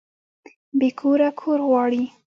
[0.77, 2.03] بې کوره کور غواړي